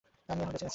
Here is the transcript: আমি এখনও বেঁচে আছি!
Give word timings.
আমি 0.31 0.39
এখনও 0.41 0.47
বেঁচে 0.51 0.65
আছি! 0.67 0.67